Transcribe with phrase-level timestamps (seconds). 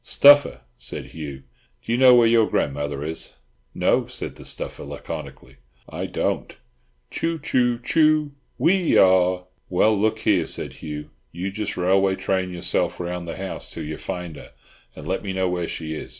[0.03, 1.43] "Stuffer," said Hugh,
[1.83, 3.35] "do you know where your grandmother is?"
[3.75, 5.57] "No" said the Stuffer laconically.
[5.87, 6.57] "I don't
[7.11, 12.99] Choo, choo, choo, Whee aw!" "Well, look here," said Hugh, "you just railway train yourself
[12.99, 14.53] round the house till you find her,
[14.95, 16.09] and let me know where she is.